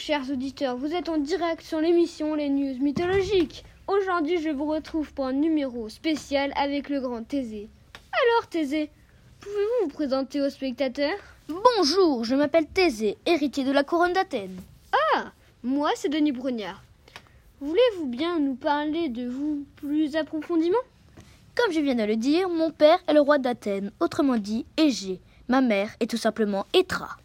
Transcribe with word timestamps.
chers 0.00 0.30
auditeurs, 0.30 0.78
vous 0.78 0.94
êtes 0.94 1.10
en 1.10 1.18
direct 1.18 1.60
sur 1.60 1.78
l'émission 1.78 2.34
Les 2.34 2.48
News 2.48 2.82
Mythologiques. 2.82 3.64
Aujourd'hui, 3.86 4.40
je 4.40 4.48
vous 4.48 4.64
retrouve 4.64 5.12
pour 5.12 5.26
un 5.26 5.34
numéro 5.34 5.90
spécial 5.90 6.54
avec 6.56 6.88
le 6.88 7.00
grand 7.00 7.22
Thésée. 7.22 7.68
Alors, 7.94 8.48
Thésée, 8.48 8.90
pouvez-vous 9.40 9.84
vous 9.84 9.90
présenter 9.90 10.40
aux 10.40 10.48
spectateurs? 10.48 11.18
Bonjour, 11.48 12.24
je 12.24 12.34
m'appelle 12.34 12.66
Thésée, 12.66 13.18
héritier 13.26 13.62
de 13.62 13.72
la 13.72 13.84
couronne 13.84 14.14
d'Athènes. 14.14 14.56
Ah, 15.14 15.32
moi, 15.62 15.90
c'est 15.96 16.08
Denis 16.08 16.32
Brognard. 16.32 16.82
Voulez-vous 17.60 18.06
bien 18.06 18.38
nous 18.38 18.54
parler 18.54 19.10
de 19.10 19.28
vous 19.28 19.66
plus 19.76 20.16
approfondément 20.16 20.78
Comme 21.54 21.74
je 21.74 21.80
viens 21.80 21.94
de 21.94 22.04
le 22.04 22.16
dire, 22.16 22.48
mon 22.48 22.70
père 22.70 23.00
est 23.06 23.12
le 23.12 23.20
roi 23.20 23.36
d'Athènes, 23.36 23.92
autrement 24.00 24.38
dit 24.38 24.64
Égée. 24.78 25.20
Ma 25.48 25.60
mère 25.60 25.90
est 26.00 26.10
tout 26.10 26.16
simplement 26.16 26.64
Étra. 26.72 27.19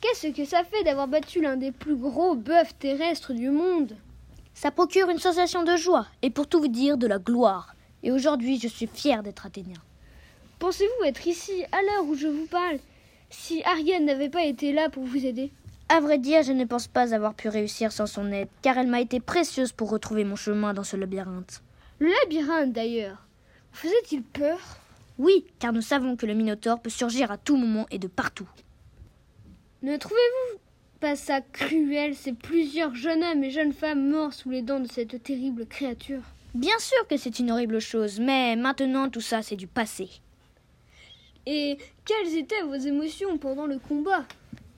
Qu'est-ce 0.00 0.28
que 0.28 0.44
ça 0.44 0.62
fait 0.62 0.84
d'avoir 0.84 1.08
battu 1.08 1.40
l'un 1.40 1.56
des 1.56 1.72
plus 1.72 1.96
gros 1.96 2.36
bœufs 2.36 2.72
terrestres 2.78 3.32
du 3.32 3.50
monde? 3.50 3.96
Ça 4.54 4.70
procure 4.70 5.08
une 5.10 5.18
sensation 5.18 5.64
de 5.64 5.76
joie 5.76 6.06
et 6.22 6.30
pour 6.30 6.46
tout 6.46 6.60
vous 6.60 6.68
dire 6.68 6.98
de 6.98 7.08
la 7.08 7.18
gloire. 7.18 7.74
Et 8.04 8.12
aujourd'hui, 8.12 8.60
je 8.60 8.68
suis 8.68 8.86
fier 8.86 9.24
d'être 9.24 9.46
athénien. 9.46 9.80
Pensez-vous 10.60 11.04
être 11.04 11.26
ici 11.26 11.64
à 11.72 11.82
l'heure 11.82 12.04
où 12.06 12.14
je 12.14 12.28
vous 12.28 12.46
parle 12.46 12.78
si 13.30 13.62
Ariane 13.64 14.04
n'avait 14.04 14.28
pas 14.28 14.44
été 14.44 14.72
là 14.72 14.88
pour 14.88 15.02
vous 15.02 15.26
aider? 15.26 15.50
À 15.88 15.98
vrai 15.98 16.18
dire, 16.18 16.44
je 16.44 16.52
ne 16.52 16.64
pense 16.64 16.86
pas 16.86 17.12
avoir 17.12 17.34
pu 17.34 17.48
réussir 17.48 17.90
sans 17.90 18.06
son 18.06 18.30
aide, 18.30 18.48
car 18.62 18.78
elle 18.78 18.86
m'a 18.86 19.00
été 19.00 19.18
précieuse 19.18 19.72
pour 19.72 19.90
retrouver 19.90 20.22
mon 20.22 20.36
chemin 20.36 20.74
dans 20.74 20.84
ce 20.84 20.96
labyrinthe. 20.96 21.62
Le 21.98 22.10
labyrinthe 22.22 22.72
d'ailleurs, 22.72 23.26
vous 23.72 23.88
faisait-il 23.88 24.22
peur? 24.22 24.58
Oui, 25.18 25.44
car 25.58 25.72
nous 25.72 25.80
savons 25.80 26.14
que 26.14 26.26
le 26.26 26.34
Minotaure 26.34 26.80
peut 26.80 26.90
surgir 26.90 27.32
à 27.32 27.38
tout 27.38 27.56
moment 27.56 27.86
et 27.90 27.98
de 27.98 28.06
partout. 28.06 28.48
Ne 29.82 29.96
trouvez-vous 29.96 30.58
pas 30.98 31.14
ça 31.14 31.40
cruel, 31.40 32.16
ces 32.16 32.32
plusieurs 32.32 32.96
jeunes 32.96 33.22
hommes 33.22 33.44
et 33.44 33.50
jeunes 33.50 33.72
femmes 33.72 34.10
morts 34.10 34.32
sous 34.32 34.50
les 34.50 34.62
dents 34.62 34.80
de 34.80 34.88
cette 34.88 35.22
terrible 35.22 35.66
créature 35.66 36.22
Bien 36.54 36.76
sûr 36.80 37.06
que 37.06 37.16
c'est 37.16 37.38
une 37.38 37.52
horrible 37.52 37.78
chose, 37.78 38.18
mais 38.18 38.56
maintenant 38.56 39.08
tout 39.08 39.20
ça 39.20 39.42
c'est 39.42 39.54
du 39.54 39.68
passé. 39.68 40.08
Et 41.46 41.78
quelles 42.04 42.36
étaient 42.36 42.62
vos 42.62 42.74
émotions 42.74 43.38
pendant 43.38 43.66
le 43.66 43.78
combat? 43.78 44.24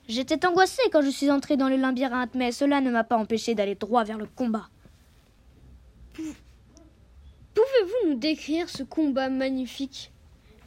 J'étais 0.06 0.44
angoissée 0.44 0.82
quand 0.92 1.00
je 1.00 1.08
suis 1.08 1.30
entrée 1.30 1.56
dans 1.56 1.70
le 1.70 1.76
labyrinthe, 1.76 2.34
mais 2.34 2.52
cela 2.52 2.82
ne 2.82 2.90
m'a 2.90 3.04
pas 3.04 3.16
empêché 3.16 3.54
d'aller 3.54 3.76
droit 3.76 4.04
vers 4.04 4.18
le 4.18 4.26
combat. 4.26 4.68
Pouvez-vous 7.54 8.08
nous 8.08 8.16
décrire 8.16 8.68
ce 8.68 8.82
combat 8.82 9.30
magnifique? 9.30 10.12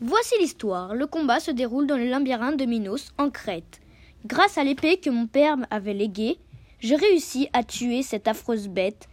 Voici 0.02 0.34
l'histoire. 0.40 0.96
Le 0.96 1.06
combat 1.06 1.40
se 1.40 1.52
déroule 1.52 1.86
dans 1.86 1.98
le 1.98 2.08
labyrinthe 2.08 2.58
de 2.58 2.66
Minos, 2.66 3.12
en 3.20 3.30
Crète. 3.30 3.83
Grâce 4.26 4.58
à 4.58 4.64
l'épée 4.64 4.98
que 4.98 5.10
mon 5.10 5.28
père 5.28 5.58
avait 5.70 5.94
léguée, 5.94 6.40
je 6.80 6.96
réussis 6.96 7.50
à 7.52 7.64
tuer 7.64 8.04
cette 8.04 8.28
affreuse 8.28 8.70
bête 8.70 9.10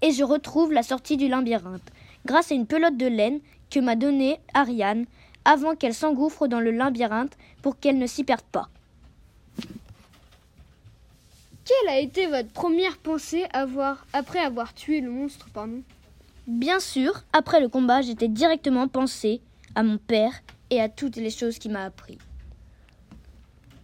et 0.00 0.10
je 0.10 0.24
retrouve 0.24 0.72
la 0.72 0.82
sortie 0.82 1.16
du 1.16 1.28
labyrinthe 1.28 1.90
grâce 2.26 2.50
à 2.50 2.54
une 2.54 2.66
pelote 2.66 2.96
de 2.96 3.06
laine 3.06 3.40
que 3.70 3.80
m'a 3.80 3.96
donnée 3.96 4.40
Ariane 4.54 5.04
avant 5.44 5.76
qu'elle 5.76 5.94
s'engouffre 5.94 6.46
dans 6.46 6.60
le 6.60 6.70
labyrinthe 6.70 7.36
pour 7.60 7.78
qu'elle 7.78 7.98
ne 7.98 8.06
s'y 8.06 8.24
perde 8.24 8.44
pas. 8.52 8.68
Quelle 11.64 11.88
a 11.88 11.98
été 11.98 12.26
votre 12.26 12.50
première 12.50 12.98
pensée 12.98 13.44
avoir, 13.52 14.06
après 14.12 14.38
avoir 14.38 14.74
tué 14.74 15.00
le 15.00 15.10
monstre 15.10 15.48
pardon? 15.52 15.82
Bien 16.46 16.78
sûr, 16.78 17.22
après 17.32 17.60
le 17.60 17.68
combat, 17.68 18.02
j'étais 18.02 18.28
directement 18.28 18.86
pensé 18.88 19.40
à 19.74 19.82
mon 19.82 19.96
père 19.96 20.32
et 20.70 20.80
à 20.80 20.90
toutes 20.90 21.16
les 21.16 21.30
choses 21.30 21.58
qu'il 21.58 21.72
m'a 21.72 21.84
appris. 21.84 22.18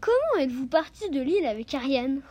Comment 0.00 0.42
êtes-vous 0.42 0.66
parti 0.66 1.10
de 1.10 1.20
l'île 1.20 1.44
avec 1.44 1.74
Ariane? 1.74 2.22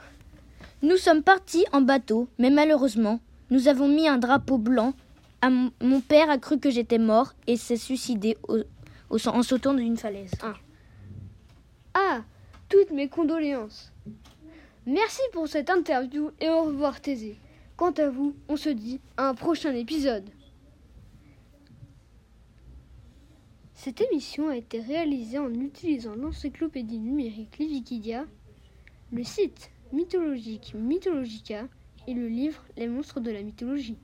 Nous 0.82 0.98
sommes 0.98 1.22
partis 1.22 1.66
en 1.72 1.82
bateau, 1.82 2.28
mais 2.40 2.50
malheureusement, 2.50 3.20
nous 3.52 3.68
avons 3.68 3.88
mis 3.88 4.08
un 4.08 4.18
drapeau 4.18 4.58
blanc. 4.58 4.94
Mon, 5.44 6.02
père 6.02 6.32
a 6.32 6.40
cru 6.40 6.60
que 6.60 6.72
j'étais 6.72 6.98
mort 6.98 7.34
et 7.46 7.58
s'est 7.58 7.78
suicidé 7.78 8.38
en 8.48 9.44
sautant 9.44 9.76
d'une 9.76 9.98
falaise. 9.98 10.32
Ah. 10.42 10.56
ah, 11.94 12.22
toutes 12.70 12.92
mes 12.92 13.08
condoléances. 13.08 13.92
Merci 14.88 15.22
pour 15.32 15.48
cette 15.48 15.70
interview 15.70 16.32
et 16.40 16.50
au 16.50 16.64
revoir 16.64 17.02
Thésée. 17.02 17.38
Quant 17.78 17.92
à 17.92 18.10
vous, 18.10 18.36
on 18.48 18.58
se 18.58 18.70
dit 18.70 19.00
à 19.16 19.30
un 19.30 19.36
prochain 19.36 19.76
épisode. 19.76 20.28
Cette 23.82 24.02
émission 24.02 24.50
a 24.50 24.58
été 24.58 24.82
réalisée 24.82 25.38
en 25.40 25.54
utilisant 25.54 26.14
l'encyclopédie 26.14 27.00
numérique 27.00 27.60
Livikidia, 27.60 28.26
le 29.14 29.24
site 29.24 29.72
mythologique 29.94 30.74
Mythologica 30.76 31.66
et 32.06 32.14
le 32.14 32.28
livre 32.28 32.62
Les 32.76 32.90
monstres 32.90 33.22
de 33.22 33.32
la 33.32 33.42
mythologie. 33.42 33.96